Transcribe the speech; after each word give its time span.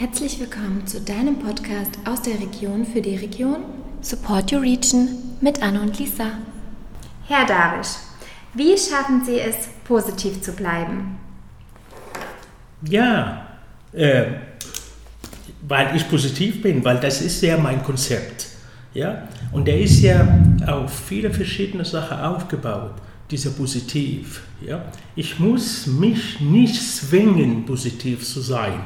Herzlich 0.00 0.40
willkommen 0.40 0.86
zu 0.86 1.02
deinem 1.02 1.40
Podcast 1.40 1.90
aus 2.06 2.22
der 2.22 2.40
Region 2.40 2.86
für 2.86 3.02
die 3.02 3.16
Region 3.16 3.56
Support 4.00 4.50
Your 4.50 4.62
Region 4.62 5.10
mit 5.42 5.62
Anne 5.62 5.78
und 5.82 5.98
Lisa. 5.98 6.38
Herr 7.26 7.44
Darisch, 7.46 7.96
wie 8.54 8.78
schaffen 8.78 9.22
Sie 9.26 9.38
es, 9.38 9.68
positiv 9.84 10.40
zu 10.40 10.52
bleiben? 10.52 11.18
Ja, 12.88 13.46
äh, 13.92 14.24
weil 15.68 15.94
ich 15.94 16.08
positiv 16.08 16.62
bin, 16.62 16.82
weil 16.82 16.98
das 16.98 17.20
ist 17.20 17.42
ja 17.42 17.58
mein 17.58 17.82
Konzept. 17.82 18.46
Ja? 18.94 19.28
Und 19.52 19.68
der 19.68 19.78
ist 19.78 20.00
ja 20.00 20.26
auf 20.66 20.98
viele 20.98 21.30
verschiedene 21.30 21.84
Sachen 21.84 22.18
aufgebaut, 22.20 22.94
dieser 23.30 23.50
Positiv. 23.50 24.44
Ja? 24.62 24.82
Ich 25.14 25.38
muss 25.38 25.86
mich 25.86 26.40
nicht 26.40 26.80
zwingen, 26.80 27.66
positiv 27.66 28.26
zu 28.26 28.40
sein, 28.40 28.80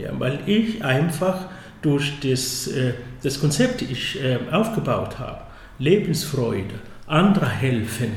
ja? 0.00 0.10
weil 0.18 0.40
ich 0.46 0.84
einfach 0.84 1.46
durch 1.82 2.20
das, 2.20 2.66
äh, 2.68 2.94
das 3.22 3.40
Konzept, 3.40 3.82
das 3.82 3.90
ich 3.90 4.22
äh, 4.22 4.38
aufgebaut 4.50 5.18
habe, 5.18 5.42
Lebensfreude, 5.78 6.74
andere 7.06 7.48
helfen, 7.48 8.12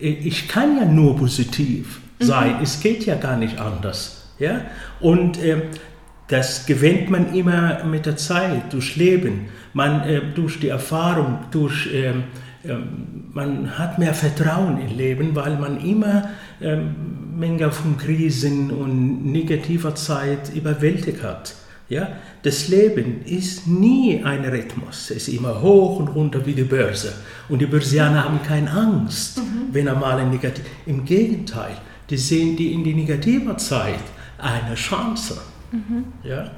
äh, 0.00 0.08
ich 0.08 0.48
kann 0.48 0.76
ja 0.78 0.84
nur 0.84 1.16
positiv 1.16 2.00
sein, 2.20 2.56
mhm. 2.56 2.62
es 2.62 2.80
geht 2.80 3.06
ja 3.06 3.14
gar 3.14 3.36
nicht 3.36 3.58
anders. 3.58 4.28
Ja? 4.38 4.62
Und 5.00 5.42
äh, 5.42 5.62
das 6.28 6.66
gewinnt 6.66 7.10
man 7.10 7.34
immer 7.34 7.84
mit 7.84 8.06
der 8.06 8.16
Zeit, 8.16 8.72
durch 8.72 8.96
Leben, 8.96 9.48
man, 9.72 10.02
äh, 10.02 10.20
durch 10.34 10.60
die 10.60 10.68
Erfahrung, 10.68 11.38
durch, 11.50 11.92
äh, 11.92 12.12
man 13.32 13.78
hat 13.78 13.98
mehr 13.98 14.14
Vertrauen 14.14 14.80
im 14.80 14.96
Leben, 14.96 15.34
weil 15.34 15.56
man 15.56 15.80
immer 15.80 16.30
ähm, 16.60 17.38
Menge 17.38 17.70
von 17.70 17.96
Krisen 17.96 18.70
und 18.70 19.26
negativer 19.30 19.94
Zeit 19.94 20.54
überwältigt 20.54 21.22
hat. 21.22 21.54
Ja? 21.88 22.08
Das 22.42 22.68
Leben 22.68 23.22
ist 23.24 23.66
nie 23.66 24.22
ein 24.24 24.44
Rhythmus, 24.44 25.10
es 25.10 25.28
ist 25.28 25.28
immer 25.28 25.62
hoch 25.62 25.98
und 26.00 26.08
runter 26.08 26.44
wie 26.46 26.54
die 26.54 26.64
Börse. 26.64 27.12
Und 27.48 27.60
die 27.60 27.66
Börsianer 27.66 28.24
haben 28.24 28.42
keine 28.42 28.70
Angst, 28.70 29.38
mhm. 29.38 29.68
wenn 29.72 29.86
er 29.86 29.94
mal 29.94 30.18
ein 30.18 30.30
negativ. 30.30 30.64
Im 30.86 31.04
Gegenteil, 31.04 31.76
die 32.10 32.16
sehen 32.16 32.56
die 32.56 32.72
in 32.72 32.84
die 32.84 32.94
negative 32.94 33.56
Zeit 33.56 34.00
eine 34.38 34.74
Chance. 34.74 35.40
Mhm. 35.72 36.04
Ja? 36.22 36.50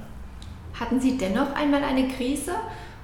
Hatten 0.79 1.01
Sie 1.01 1.19
dennoch 1.19 1.55
einmal 1.55 1.85
eine 1.85 2.09
Krise 2.09 2.53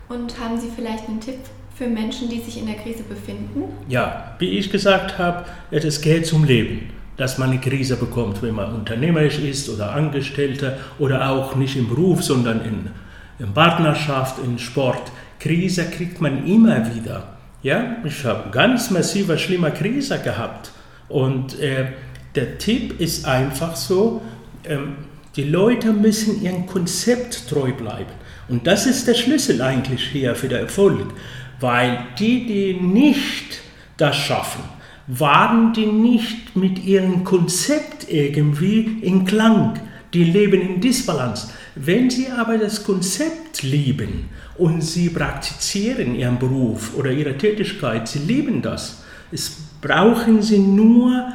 und 0.08 0.38
haben 0.40 0.58
Sie 0.58 0.68
vielleicht 0.74 1.08
einen 1.08 1.20
Tipp 1.20 1.38
für 1.76 1.86
Menschen, 1.86 2.30
die 2.30 2.40
sich 2.40 2.58
in 2.58 2.66
der 2.66 2.76
Krise 2.76 3.02
befinden? 3.02 3.64
Ja, 3.88 4.34
wie 4.38 4.58
ich 4.58 4.70
gesagt 4.70 5.18
habe, 5.18 5.44
es 5.70 6.00
geht 6.00 6.26
zum 6.26 6.44
Leben. 6.44 6.90
Dass 7.16 7.38
man 7.38 7.50
eine 7.50 7.60
Krise 7.60 7.96
bekommt, 7.96 8.42
wenn 8.42 8.54
man 8.54 8.74
unternehmerisch 8.74 9.38
ist 9.38 9.70
oder 9.70 9.92
Angestellter 9.92 10.76
oder 10.98 11.30
auch 11.30 11.56
nicht 11.56 11.76
im 11.76 11.88
Beruf, 11.88 12.22
sondern 12.22 12.60
in, 12.60 12.90
in 13.38 13.54
Partnerschaft, 13.54 14.36
in 14.44 14.58
Sport. 14.58 15.10
Krise 15.38 15.86
kriegt 15.86 16.20
man 16.20 16.46
immer 16.46 16.94
wieder. 16.94 17.36
Ja, 17.62 17.96
ich 18.04 18.22
habe 18.24 18.50
ganz 18.50 18.90
massive, 18.90 19.38
schlimme 19.38 19.70
Krise 19.70 20.18
gehabt. 20.18 20.72
Und 21.08 21.58
äh, 21.58 21.86
der 22.34 22.58
Tipp 22.58 23.00
ist 23.00 23.24
einfach 23.24 23.76
so, 23.76 24.20
ähm, 24.68 24.96
die 25.36 25.44
Leute 25.44 25.92
müssen 25.92 26.42
ihrem 26.42 26.66
Konzept 26.66 27.48
treu 27.48 27.72
bleiben. 27.72 28.12
Und 28.48 28.66
das 28.66 28.86
ist 28.86 29.08
der 29.08 29.14
Schlüssel 29.14 29.60
eigentlich 29.62 30.02
hier 30.04 30.34
für 30.34 30.48
den 30.48 30.60
Erfolg. 30.60 31.12
Weil 31.60 32.06
die, 32.18 32.46
die 32.46 32.74
nicht 32.74 33.60
das 33.96 34.16
schaffen, 34.16 34.62
waren 35.06 35.72
die 35.72 35.86
nicht 35.86 36.56
mit 36.56 36.84
ihrem 36.84 37.24
Konzept 37.24 38.10
irgendwie 38.10 38.98
in 39.02 39.24
Klang. 39.24 39.78
Die 40.12 40.24
leben 40.24 40.60
in 40.60 40.80
Disbalance. 40.80 41.48
Wenn 41.74 42.10
sie 42.10 42.28
aber 42.28 42.58
das 42.58 42.84
Konzept 42.84 43.62
lieben 43.62 44.30
und 44.56 44.80
sie 44.82 45.10
praktizieren 45.10 46.14
ihren 46.14 46.38
Beruf 46.38 46.96
oder 46.96 47.10
ihre 47.10 47.36
Tätigkeit, 47.36 48.08
sie 48.08 48.20
lieben 48.20 48.62
das, 48.62 49.04
es 49.30 49.58
brauchen 49.80 50.40
sie 50.40 50.58
nur 50.58 51.28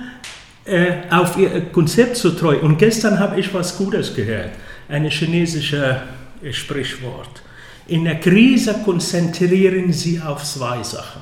äh, 0.65 0.93
auf 1.09 1.37
ihr 1.37 1.61
Konzept 1.71 2.17
so 2.17 2.31
treu. 2.31 2.57
Und 2.59 2.77
gestern 2.77 3.19
habe 3.19 3.39
ich 3.39 3.53
was 3.53 3.77
Gutes 3.77 4.13
gehört, 4.15 4.51
ein 4.89 5.09
chinesisches 5.09 5.97
äh, 6.43 6.53
Sprichwort. 6.53 7.41
In 7.87 8.03
der 8.05 8.19
Krise 8.19 8.75
konzentrieren 8.85 9.91
Sie 9.91 10.19
auf 10.21 10.43
zwei 10.43 10.83
Sachen. 10.83 11.21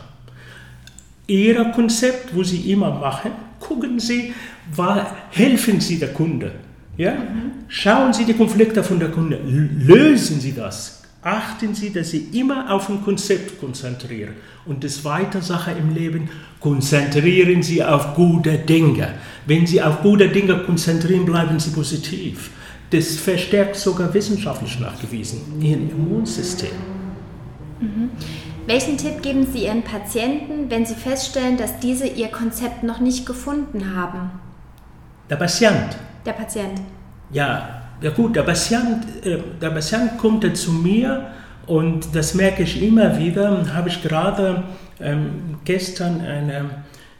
Ihr 1.27 1.63
Konzept, 1.65 2.35
wo 2.35 2.43
Sie 2.43 2.71
immer 2.71 2.91
machen, 2.91 3.31
gucken 3.59 3.99
Sie, 3.99 4.33
helfen 5.31 5.79
Sie 5.79 5.99
der 5.99 6.13
Kunde. 6.13 6.51
Ja? 6.97 7.15
Schauen 7.67 8.13
Sie 8.13 8.25
die 8.25 8.33
Konflikte 8.33 8.83
von 8.83 8.99
der 8.99 9.09
Kunde, 9.09 9.39
lösen 9.45 10.39
Sie 10.41 10.53
das, 10.53 11.03
achten 11.21 11.73
Sie, 11.73 11.91
dass 11.91 12.11
Sie 12.11 12.29
immer 12.33 12.71
auf 12.71 12.89
ein 12.89 13.03
Konzept 13.03 13.59
konzentrieren. 13.59 14.33
Und 14.65 14.83
das 14.83 15.01
zweite 15.01 15.41
Sache 15.41 15.71
im 15.71 15.93
Leben, 15.93 16.29
konzentrieren 16.59 17.63
Sie 17.63 17.83
auf 17.83 18.15
gute 18.15 18.57
Dinge. 18.57 19.13
Wenn 19.45 19.65
Sie 19.65 19.81
auf 19.81 20.01
gute 20.01 20.29
Dinge 20.29 20.57
konzentrieren, 20.63 21.25
bleiben 21.25 21.59
Sie 21.59 21.71
positiv. 21.71 22.51
Das 22.91 23.17
verstärkt 23.17 23.75
sogar 23.75 24.13
wissenschaftlich 24.13 24.79
nachgewiesen 24.79 25.61
Ihr 25.61 25.77
Immunsystem. 25.77 26.71
Mhm. 27.79 28.09
Welchen 28.65 28.97
Tipp 28.97 29.21
geben 29.21 29.47
Sie 29.51 29.65
Ihren 29.65 29.83
Patienten, 29.83 30.69
wenn 30.69 30.85
Sie 30.85 30.95
feststellen, 30.95 31.57
dass 31.57 31.79
diese 31.79 32.07
Ihr 32.07 32.27
Konzept 32.27 32.83
noch 32.83 32.99
nicht 32.99 33.25
gefunden 33.25 33.95
haben? 33.95 34.31
Der 35.29 35.37
Patient. 35.37 35.97
Der 36.25 36.33
Patient. 36.33 36.81
Ja, 37.31 37.81
ja 38.01 38.09
gut, 38.11 38.35
der 38.35 38.43
Patient, 38.43 39.05
äh, 39.25 39.37
der 39.61 39.69
Patient 39.69 40.17
kommt 40.17 40.57
zu 40.57 40.71
mir 40.71 41.27
und 41.67 42.15
das 42.15 42.33
merke 42.33 42.63
ich 42.63 42.81
immer 42.81 43.17
wieder. 43.17 43.73
Habe 43.73 43.89
ich 43.89 44.01
gerade 44.01 44.63
ähm, 44.99 45.57
gestern 45.65 46.21
eine, 46.21 46.69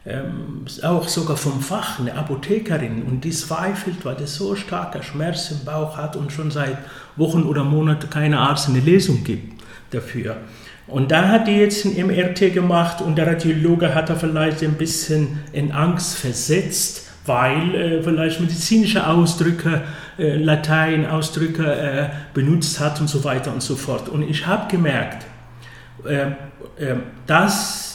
ähm, 0.06 0.64
auch 0.82 1.08
sogar 1.08 1.36
vom 1.36 1.60
Fach, 1.60 2.00
eine 2.00 2.14
Apothekerin, 2.14 3.02
und 3.02 3.24
die 3.24 3.30
zweifelt, 3.30 4.04
weil 4.04 4.16
es 4.16 4.36
so 4.36 4.56
starker 4.56 5.02
Schmerz 5.02 5.50
im 5.50 5.64
Bauch 5.64 5.96
hat 5.96 6.16
und 6.16 6.32
schon 6.32 6.50
seit 6.50 6.78
Wochen 7.16 7.42
oder 7.42 7.64
Monaten 7.64 8.08
keine 8.08 8.38
Arzt 8.38 8.68
eine 8.68 8.80
Lesung 8.80 9.24
gibt 9.24 9.62
dafür. 9.90 10.38
Und 10.86 11.12
da 11.12 11.28
hat 11.28 11.46
die 11.46 11.52
jetzt 11.52 11.84
ein 11.84 12.06
MRT 12.06 12.52
gemacht 12.52 13.00
und 13.00 13.16
der 13.16 13.26
Radiologe 13.26 13.94
hat 13.94 14.08
da 14.10 14.16
vielleicht 14.16 14.62
ein 14.62 14.74
bisschen 14.74 15.40
in 15.52 15.70
Angst 15.70 16.16
versetzt, 16.16 17.08
weil 17.26 17.74
äh, 17.74 18.02
vielleicht 18.02 18.40
medizinische 18.40 19.06
Ausdrücke, 19.06 19.82
äh, 20.18 20.36
Lateinausdrücke 20.36 21.64
äh, 21.64 22.08
benutzt 22.34 22.80
hat 22.80 23.00
und 23.00 23.08
so 23.08 23.22
weiter 23.22 23.52
und 23.52 23.62
so 23.62 23.76
fort. 23.76 24.08
Und 24.08 24.22
ich 24.22 24.46
habe 24.46 24.68
gemerkt, 24.68 25.26
äh, 26.04 26.30
äh, 26.82 26.96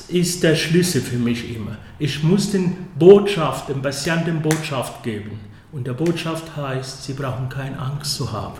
ist 0.09 0.43
der 0.43 0.55
Schlüssel 0.55 1.01
für 1.01 1.17
mich 1.17 1.55
immer. 1.55 1.77
Ich 1.99 2.23
muss 2.23 2.51
den 2.51 2.75
Botschaft, 2.97 3.69
dem 3.69 3.81
Patienten 3.81 4.41
Botschaft 4.41 5.03
geben. 5.03 5.39
Und 5.71 5.87
der 5.87 5.93
Botschaft 5.93 6.55
heißt, 6.55 7.03
sie 7.03 7.13
brauchen 7.13 7.49
keine 7.49 7.77
Angst 7.77 8.15
zu 8.15 8.31
haben. 8.31 8.59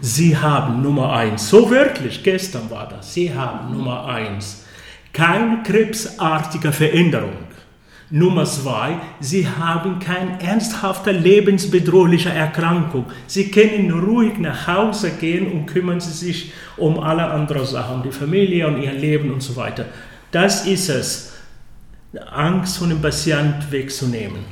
Sie 0.00 0.36
haben 0.36 0.82
Nummer 0.82 1.12
eins, 1.12 1.48
so 1.48 1.70
wörtlich, 1.70 2.22
gestern 2.22 2.70
war 2.70 2.88
das, 2.88 3.14
sie 3.14 3.34
haben 3.34 3.72
Nummer 3.72 4.06
eins, 4.06 4.64
keine 5.12 5.62
krebsartige 5.62 6.72
Veränderung. 6.72 7.50
Nummer 8.12 8.44
zwei, 8.44 8.96
sie 9.20 9.46
haben 9.46 10.00
keine 10.00 10.42
ernsthafte 10.42 11.12
lebensbedrohliche 11.12 12.30
Erkrankung. 12.30 13.04
Sie 13.28 13.52
können 13.52 13.92
ruhig 13.92 14.36
nach 14.38 14.66
Hause 14.66 15.12
gehen 15.12 15.52
und 15.52 15.66
kümmern 15.66 16.00
sie 16.00 16.12
sich 16.12 16.52
um 16.76 16.98
alle 16.98 17.26
anderen 17.26 17.64
Sachen, 17.64 18.02
die 18.02 18.10
Familie 18.10 18.66
und 18.66 18.82
ihr 18.82 18.92
Leben 18.92 19.32
und 19.32 19.42
so 19.42 19.54
weiter. 19.54 19.86
Das 20.30 20.66
ist 20.66 20.88
es, 20.88 21.32
Angst 22.30 22.78
von 22.78 22.88
dem 22.88 23.02
Patienten 23.02 23.70
wegzunehmen. 23.70 24.44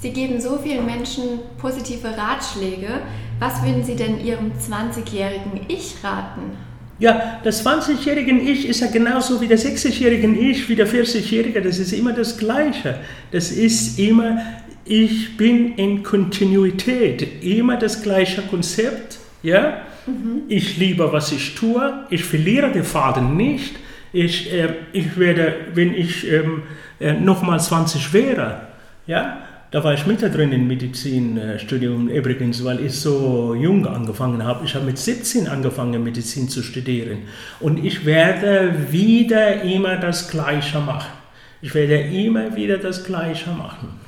Sie 0.00 0.10
geben 0.10 0.40
so 0.40 0.58
vielen 0.62 0.86
Menschen 0.86 1.40
positive 1.58 2.08
Ratschläge. 2.16 3.00
Was 3.40 3.62
würden 3.64 3.82
Sie 3.82 3.96
denn 3.96 4.24
Ihrem 4.24 4.52
20-jährigen 4.52 5.62
Ich 5.68 5.96
raten? 6.02 6.56
Ja, 6.98 7.40
das 7.44 7.64
20-jährige 7.64 8.32
Ich 8.32 8.66
ist 8.66 8.80
ja 8.80 8.86
genauso 8.86 9.40
wie 9.40 9.48
der 9.48 9.58
60-jährige 9.58 10.28
Ich, 10.28 10.68
wie 10.68 10.76
der 10.76 10.86
40-jährige. 10.86 11.60
Das 11.60 11.78
ist 11.78 11.92
immer 11.92 12.12
das 12.12 12.38
Gleiche. 12.38 13.00
Das 13.32 13.50
ist 13.50 13.98
immer, 13.98 14.38
ich 14.84 15.36
bin 15.36 15.74
in 15.74 16.02
Kontinuität. 16.02 17.42
Immer 17.42 17.76
das 17.76 18.02
gleiche 18.02 18.42
Konzept. 18.42 19.18
Ja? 19.42 19.82
Mhm. 20.06 20.42
Ich 20.48 20.76
liebe, 20.78 21.12
was 21.12 21.32
ich 21.32 21.54
tue. 21.54 22.06
Ich 22.10 22.24
verliere 22.24 22.70
den 22.70 22.84
Faden 22.84 23.36
nicht. 23.36 23.76
Ich, 24.16 24.50
äh, 24.50 24.72
ich 24.94 25.18
werde, 25.18 25.54
wenn 25.74 25.92
ich 25.92 26.26
ähm, 26.32 26.62
äh, 26.98 27.12
nochmal 27.12 27.60
20 27.60 28.14
wäre, 28.14 28.62
ja, 29.06 29.42
da 29.70 29.84
war 29.84 29.92
ich 29.92 30.06
mit 30.06 30.22
drin 30.22 30.52
im 30.52 30.66
Medizinstudium 30.66 32.08
übrigens, 32.08 32.64
weil 32.64 32.80
ich 32.80 32.94
so 32.94 33.54
jung 33.54 33.86
angefangen 33.86 34.42
habe. 34.42 34.64
Ich 34.64 34.74
habe 34.74 34.86
mit 34.86 34.96
17 34.96 35.48
angefangen, 35.48 36.02
Medizin 36.02 36.48
zu 36.48 36.62
studieren. 36.62 37.24
Und 37.60 37.84
ich 37.84 38.06
werde 38.06 38.74
wieder 38.90 39.60
immer 39.60 39.96
das 39.96 40.30
Gleiche 40.30 40.80
machen. 40.80 41.12
Ich 41.60 41.74
werde 41.74 41.98
immer 41.98 42.56
wieder 42.56 42.78
das 42.78 43.04
Gleiche 43.04 43.50
machen. 43.50 44.00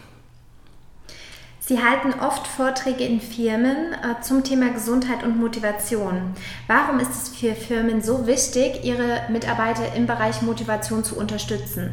Sie 1.69 1.79
halten 1.81 2.19
oft 2.19 2.47
Vorträge 2.47 3.05
in 3.05 3.20
Firmen 3.20 3.93
äh, 3.93 4.23
zum 4.23 4.43
Thema 4.43 4.73
Gesundheit 4.73 5.23
und 5.23 5.38
Motivation. 5.38 6.32
Warum 6.67 6.99
ist 6.99 7.11
es 7.11 7.29
für 7.29 7.55
Firmen 7.55 8.00
so 8.00 8.26
wichtig, 8.26 8.85
ihre 8.85 9.31
Mitarbeiter 9.31 9.94
im 9.94 10.06
Bereich 10.06 10.41
Motivation 10.41 11.05
zu 11.05 11.19
unterstützen? 11.19 11.91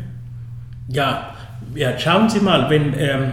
Ja, 0.87 1.35
ja 1.73 1.99
schauen 1.99 2.29
Sie 2.29 2.39
mal, 2.39 2.69
wenn, 2.69 2.97
ähm, 2.97 3.31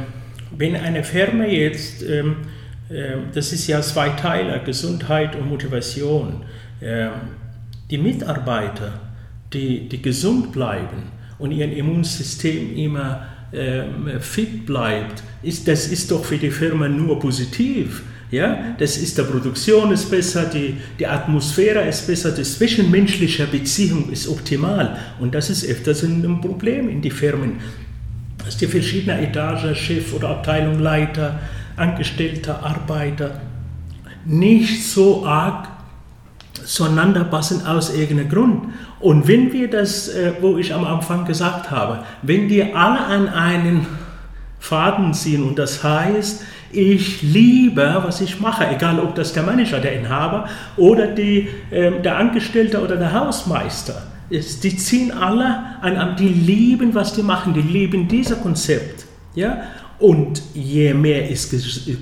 wenn 0.51 0.75
eine 0.75 1.05
Firma 1.05 1.45
jetzt, 1.45 2.03
ähm, 2.03 2.39
äh, 2.89 3.19
das 3.33 3.53
ist 3.53 3.69
ja 3.69 3.81
zwei 3.81 4.09
Teile, 4.09 4.61
Gesundheit 4.65 5.37
und 5.37 5.49
Motivation, 5.49 6.43
äh, 6.81 7.07
die 7.89 7.99
Mitarbeiter, 7.99 8.95
die, 9.53 9.89
die 9.89 10.03
gesund 10.03 10.51
bleiben 10.51 11.13
und 11.39 11.53
ihr 11.53 11.71
Immunsystem 11.73 12.77
immer 12.77 13.29
ähm, 13.29 13.32
fit 14.21 14.67
bleibt, 14.67 15.23
ist, 15.43 15.69
das 15.69 15.89
ist 15.89 16.11
doch 16.11 16.25
für 16.25 16.39
die 16.39 16.51
Firma 16.51 16.89
nur 16.89 17.19
positiv. 17.19 18.03
Ja, 18.31 18.75
das 18.79 18.97
ist 18.97 19.19
der 19.19 19.25
Produktion 19.25 19.93
ist 19.93 20.11
besser, 20.11 20.47
die, 20.47 20.79
die 20.99 21.07
Atmosphäre 21.07 21.87
ist 21.87 22.07
besser, 22.07 22.31
die 22.31 22.45
zwischenmenschliche 22.45 23.47
Beziehung 23.47 24.11
ist 24.11 24.27
optimal. 24.27 24.97
Und 25.21 25.35
das 25.35 25.51
ist 25.51 25.69
öfters 25.69 26.03
ein 26.03 26.41
Problem 26.41 26.89
in 26.89 27.03
die 27.03 27.11
Firmen, 27.11 27.61
dass 28.43 28.57
die 28.57 28.67
verschiedenen 28.67 29.23
Etagen, 29.23 29.75
Chef 29.75 30.15
oder 30.15 30.31
Abteilungsleiter, 30.31 31.41
Angestellte, 31.77 32.55
Arbeiter 32.55 33.39
nicht 34.25 34.83
so 34.83 35.27
arg 35.27 35.69
zueinander 36.65 37.25
passen 37.25 37.67
aus 37.67 37.95
irgendeinem 37.95 38.31
Grund. 38.31 38.65
Und 39.03 39.27
wenn 39.27 39.53
wir 39.53 39.69
das, 39.69 40.09
äh, 40.09 40.33
wo 40.41 40.57
ich 40.59 40.73
am 40.73 40.85
Anfang 40.85 41.25
gesagt 41.25 41.71
habe, 41.71 42.05
wenn 42.23 42.49
wir 42.49 42.77
alle 42.77 43.01
an 43.01 43.29
einen 43.29 43.87
Faden 44.61 45.13
ziehen 45.13 45.43
und 45.43 45.59
das 45.59 45.83
heißt, 45.83 46.45
ich 46.71 47.21
liebe, 47.21 48.01
was 48.05 48.21
ich 48.21 48.41
mache, 48.41 48.67
egal 48.69 49.01
ob 49.01 49.15
das 49.15 49.33
der 49.33 49.43
Manager, 49.43 49.81
der 49.81 49.99
Inhaber 49.99 50.49
oder 50.77 51.09
die, 51.09 51.49
äh, 51.71 52.01
der 52.01 52.17
Angestellte 52.17 52.81
oder 52.81 52.97
der 52.97 53.13
Hausmeister. 53.13 54.03
ist, 54.31 54.65
die 54.65 54.77
ziehen 54.77 55.13
alle 55.13 55.59
an, 55.83 56.17
die 56.17 56.29
lieben, 56.29 56.95
was 56.95 57.13
die 57.13 57.23
machen, 57.23 57.53
die 57.53 57.61
lieben 57.61 58.09
dieses 58.09 58.41
Konzept. 58.41 59.05
Ja? 59.35 59.63
Und 60.03 60.43
je 60.53 60.95
mehr 60.95 61.31
ich 61.31 61.49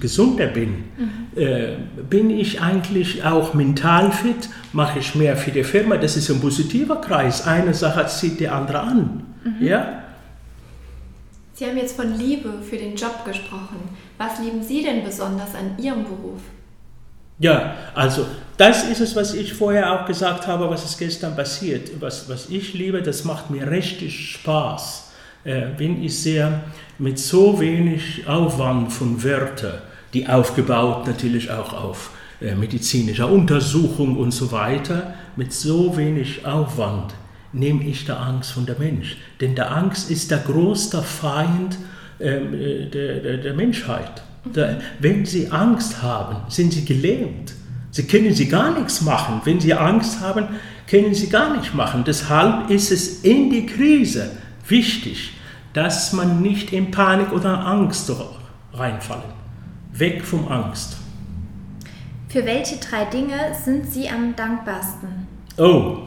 gesunder 0.01 0.47
bin, 0.47 0.85
mhm. 0.97 1.39
äh, 1.39 1.77
bin 2.09 2.31
ich 2.31 2.59
eigentlich 2.59 3.23
auch 3.25 3.53
mental 3.53 4.11
fit, 4.11 4.49
mache 4.73 5.01
ich 5.01 5.15
mehr 5.15 5.37
für 5.37 5.51
die 5.51 5.65
Firma. 5.65 5.99
Das 5.99 6.17
ist 6.17 6.31
ein 6.31 6.41
positiver 6.41 6.97
Kreis. 7.03 7.47
Eine 7.47 7.75
Sache 7.75 8.07
zieht 8.07 8.41
die 8.41 8.49
andere 8.49 8.81
an. 8.81 9.27
Mhm. 9.45 9.67
Ja? 9.67 10.03
Sie 11.53 11.67
haben 11.67 11.77
jetzt 11.77 11.95
von 11.95 12.17
Liebe 12.17 12.63
für 12.63 12.79
den 12.79 12.97
Job 12.97 13.23
gesprochen. 13.27 13.77
Was 14.17 14.39
lieben 14.39 14.63
Sie 14.63 14.83
denn 14.83 15.05
besonders 15.05 15.55
an 15.55 15.77
Ihrem 15.77 16.05
Beruf? 16.05 16.41
Ja, 17.39 17.75
also 17.95 18.25
das 18.57 18.89
ist 18.89 19.01
es, 19.01 19.15
was 19.15 19.35
ich 19.35 19.53
vorher 19.53 19.93
auch 19.93 20.07
gesagt 20.07 20.47
habe, 20.47 20.71
was 20.71 20.87
ist 20.87 20.97
gestern 20.97 21.37
passiert. 21.37 21.91
Was, 22.01 22.31
was 22.31 22.49
ich 22.49 22.73
liebe, 22.73 23.03
das 23.03 23.25
macht 23.25 23.51
mir 23.51 23.71
richtig 23.71 24.31
Spaß 24.31 25.10
äh, 25.45 25.63
wenn 25.77 26.03
ich 26.03 26.19
sehr 26.19 26.63
mit 26.99 27.19
so 27.19 27.61
wenig 27.61 28.27
Aufwand 28.27 28.93
von 28.93 29.23
Wörtern, 29.23 29.79
die 30.13 30.29
aufgebaut 30.29 31.07
natürlich 31.07 31.51
auch 31.51 31.73
auf 31.73 32.11
äh, 32.41 32.55
medizinischer 32.55 33.31
Untersuchung 33.31 34.17
und 34.17 34.33
so 34.33 34.53
weiter, 34.53 35.15
mit 35.37 35.53
so 35.53 35.97
wenig 35.97 36.45
Aufwand 36.47 37.15
nehme 37.53 37.85
ich 37.85 38.05
die 38.05 38.13
Angst 38.13 38.53
von 38.53 38.67
der 38.67 38.79
Mensch. 38.79 39.17
Denn 39.41 39.55
der 39.55 39.75
Angst 39.75 40.11
ist 40.11 40.31
der 40.31 40.39
größte 40.39 41.03
Feind 41.03 41.79
ähm, 42.21 42.55
äh, 42.55 42.87
der, 42.87 43.21
der, 43.21 43.37
der, 43.39 43.55
Menschheit. 43.55 44.23
Der, 44.45 44.81
wenn 45.01 45.25
Sie 45.25 45.51
Angst 45.51 46.03
haben, 46.03 46.37
sind 46.49 46.73
Sie 46.73 46.85
gelähmt. 46.85 47.55
Sie 47.91 48.07
können 48.07 48.35
Sie 48.35 48.49
gar 48.49 48.79
nichts 48.79 49.01
machen. 49.01 49.41
Wenn 49.45 49.59
Sie 49.61 49.75
Angst 49.75 50.21
haben, 50.21 50.49
können 50.87 51.15
Sie 51.15 51.29
gar 51.29 51.57
nichts 51.57 51.75
machen. 51.75 52.05
Deshalb 52.07 52.71
ist 52.71 52.93
es 52.93 53.23
in 53.23 53.51
die 53.51 53.67
Krise 53.67 54.31
wichtig, 54.71 55.35
dass 55.73 56.13
man 56.13 56.43
nicht 56.43 56.73
in 56.73 56.91
Panik 56.91 57.33
oder 57.33 57.67
Angst 57.67 58.11
reinfallen. 58.73 59.41
Weg 59.93 60.25
vom 60.25 60.49
Angst. 60.49 60.97
Für 62.29 62.45
welche 62.47 62.77
drei 62.77 63.05
Dinge 63.07 63.55
sind 63.65 63.91
Sie 63.93 64.09
am 64.09 64.35
dankbarsten? 64.37 65.27
Oh, 65.57 65.99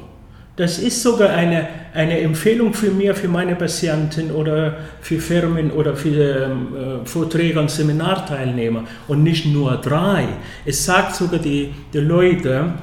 das 0.55 0.79
ist 0.79 1.01
sogar 1.01 1.29
eine, 1.29 1.67
eine 1.93 2.19
Empfehlung 2.19 2.73
für 2.73 2.91
mir, 2.91 3.15
für 3.15 3.27
meine 3.27 3.55
Patienten 3.55 4.31
oder 4.31 4.77
für 5.01 5.19
Firmen 5.19 5.71
oder 5.71 5.95
für 5.95 6.45
ähm, 6.45 7.05
Vorträge 7.05 7.59
und 7.59 7.71
Seminarteilnehmer 7.71 8.83
und 9.07 9.23
nicht 9.23 9.47
nur 9.47 9.77
drei. 9.77 10.27
Es 10.65 10.85
sagt 10.85 11.15
sogar 11.15 11.39
die, 11.39 11.73
die 11.91 11.99
Leute, 11.99 12.73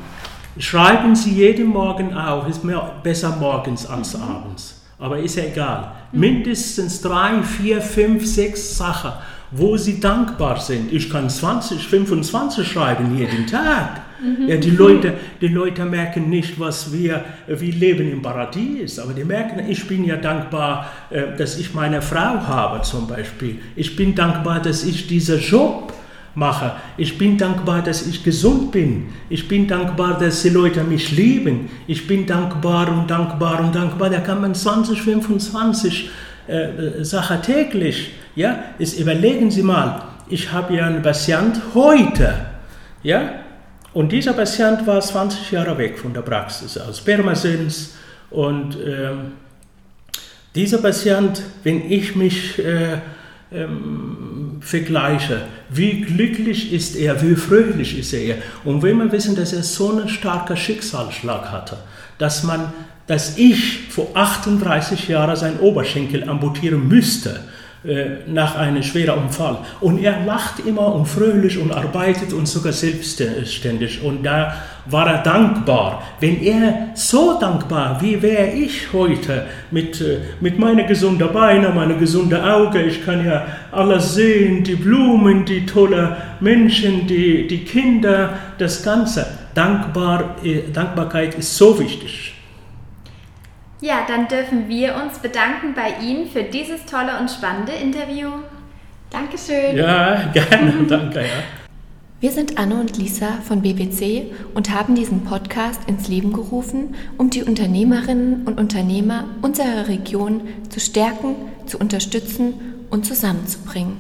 schreiben 0.59 1.15
Sie 1.15 1.33
jeden 1.33 1.69
Morgen 1.69 2.13
auf, 2.13 2.49
ist 2.49 2.65
mehr, 2.65 2.97
besser 3.03 3.37
morgens 3.37 3.87
als 3.87 4.17
mhm. 4.19 4.23
abends 4.23 4.80
aber 5.01 5.19
ist 5.19 5.37
ja 5.37 5.45
egal. 5.45 5.93
Mindestens 6.13 7.01
drei, 7.01 7.43
vier, 7.43 7.81
fünf, 7.81 8.27
sechs 8.27 8.77
Sachen, 8.77 9.13
wo 9.51 9.77
sie 9.77 9.99
dankbar 9.99 10.61
sind. 10.61 10.93
Ich 10.93 11.11
kann 11.11 11.29
20, 11.29 11.89
25 11.89 12.69
schreiben 12.69 13.17
jeden 13.17 13.47
Tag. 13.47 14.03
Ja, 14.47 14.57
die, 14.59 14.71
Leute, 14.71 15.15
die 15.41 15.49
Leute 15.49 15.87
merken 15.87 16.29
nicht, 16.29 16.61
was 16.61 16.93
wir, 16.93 17.25
wir 17.47 17.73
leben 17.73 18.11
im 18.13 18.21
Paradies, 18.21 18.99
aber 18.99 19.15
die 19.15 19.25
merken, 19.25 19.63
ich 19.67 19.89
bin 19.89 20.05
ja 20.05 20.17
dankbar, 20.17 20.91
äh, 21.09 21.35
dass 21.39 21.59
ich 21.59 21.73
meine 21.73 22.03
Frau 22.03 22.47
habe 22.47 22.83
zum 22.83 23.07
Beispiel. 23.07 23.61
Ich 23.77 23.97
bin 23.97 24.15
dankbar, 24.15 24.61
dass 24.61 24.85
ich 24.85 25.07
diesen 25.07 25.41
Job 25.41 25.95
mache. 26.35 26.73
Ich 26.97 27.19
bin 27.19 27.37
dankbar, 27.37 27.83
dass 27.83 28.07
ich 28.07 28.23
gesund 28.23 28.73
bin. 28.73 29.09
Ich 29.29 29.49
bin 29.49 29.67
dankbar, 29.67 30.19
dass 30.19 30.43
die 30.43 30.49
Leute 30.51 30.85
mich 30.85 31.13
lieben. 31.13 31.71
Ich 31.87 32.07
bin 32.07 32.27
dankbar 32.27 32.89
und 32.89 33.11
dankbar 33.11 33.61
und 33.61 33.75
dankbar. 33.75 34.11
Da 34.11 34.21
kann 34.21 34.41
man 34.41 34.55
20, 34.55 35.03
25 35.03 36.11
äh, 36.47 37.05
Sachen 37.05 37.43
täglich. 37.43 38.13
Ja, 38.37 38.59
Jetzt 38.79 38.99
überlegen 38.99 39.51
Sie 39.51 39.63
mal, 39.63 40.03
ich 40.29 40.53
habe 40.53 40.77
ja 40.77 40.87
einen 40.87 41.03
Patient 41.03 41.61
heute. 41.75 42.35
Ja, 43.03 43.41
und 43.93 44.13
dieser 44.13 44.35
Patient 44.35 44.87
war 44.87 45.01
20 45.01 45.51
Jahre 45.51 45.77
weg 45.77 45.99
von 45.99 46.13
der 46.13 46.23
Praxis 46.23 46.79
aus 46.79 47.01
Pirmasens. 47.01 47.97
Und 48.31 48.79
ähm, 48.87 49.33
dieser 50.55 50.79
Patient, 50.79 51.43
wenn 51.65 51.91
ich 51.91 52.15
mich 52.15 52.59
äh, 52.59 52.99
ähm, 53.53 54.50
vergleiche, 54.61 55.43
wie 55.69 56.03
glücklich 56.03 56.73
ist 56.73 56.97
er, 56.97 57.21
wie 57.23 57.35
fröhlich 57.35 57.99
ist 57.99 58.13
er. 58.13 58.37
Und 58.65 58.83
wenn 58.83 58.99
wir 58.99 59.11
wissen, 59.13 59.37
dass 59.37 59.53
er 59.53 59.63
so 59.63 59.91
einen 59.91 60.09
starken 60.09 60.57
Schicksalsschlag 60.57 61.51
hatte, 61.51 61.79
dass 62.19 62.43
man, 62.43 62.73
dass 63.07 63.39
ich 63.39 63.89
vor 63.89 64.09
38 64.15 65.09
Jahren 65.09 65.37
seinen 65.37 65.61
Oberschenkel 65.61 66.29
amputieren 66.29 66.87
müsste, 66.89 67.41
nach 68.27 68.57
einem 68.57 68.83
schweren 68.83 69.21
Unfall. 69.21 69.59
Und 69.81 70.03
er 70.03 70.25
lacht 70.27 70.67
immer 70.67 70.95
und 70.95 71.07
fröhlich 71.07 71.59
und 71.59 71.73
arbeitet 71.73 72.33
und 72.33 72.47
sogar 72.47 72.73
selbstständig. 72.73 74.03
Und 74.03 74.23
da 74.23 74.55
war 74.87 75.09
er 75.09 75.23
dankbar. 75.23 76.03
Wenn 76.21 76.43
er 76.43 76.91
so 76.95 77.39
dankbar, 77.39 78.01
wie 78.01 78.21
wäre 78.21 78.51
ich 78.51 78.93
heute 78.93 79.47
mit, 79.71 80.01
äh, 80.01 80.19
mit 80.41 80.59
meinen 80.59 80.87
gesunden 80.87 81.33
Beinen, 81.33 81.75
meinen 81.75 81.99
gesunden 81.99 82.41
Augen, 82.41 82.87
ich 82.87 83.05
kann 83.05 83.25
ja 83.25 83.47
alles 83.73 84.15
sehen, 84.15 84.65
die 84.65 84.77
Blumen, 84.77 85.45
die 85.45 85.67
tollen 85.67 86.17
Menschen, 86.41 87.07
die, 87.07 87.47
die 87.47 87.65
Kinder, 87.65 88.31
das 88.59 88.83
Ganze. 88.83 89.27
Dankbar, 89.55 90.37
äh, 90.45 90.63
Dankbarkeit 90.73 91.35
ist 91.37 91.57
so 91.57 91.79
wichtig. 91.79 92.35
Ja, 93.83 94.05
dann 94.07 94.29
dürfen 94.29 94.69
wir 94.69 94.95
uns 94.97 95.19
bedanken 95.21 95.73
bei 95.75 96.05
Ihnen 96.05 96.29
für 96.29 96.43
dieses 96.43 96.85
tolle 96.85 97.19
und 97.19 97.31
spannende 97.31 97.73
Interview. 97.73 98.29
Dankeschön. 99.09 99.75
Ja, 99.75 100.31
gerne, 100.35 100.85
danke. 100.87 101.21
Ja. 101.21 101.27
Wir 102.21 102.31
sind 102.31 102.59
Anne 102.59 102.75
und 102.79 102.99
Lisa 102.99 103.39
von 103.43 103.63
BBC 103.63 104.27
und 104.53 104.69
haben 104.71 104.95
diesen 104.95 105.25
Podcast 105.25 105.81
ins 105.89 106.09
Leben 106.09 106.35
gerufen, 106.35 106.95
um 107.17 107.31
die 107.31 107.43
Unternehmerinnen 107.43 108.47
und 108.47 108.61
Unternehmer 108.61 109.25
unserer 109.41 109.89
Region 109.89 110.43
zu 110.69 110.79
stärken, 110.79 111.35
zu 111.65 111.79
unterstützen 111.79 112.53
und 112.91 113.07
zusammenzubringen. 113.07 113.97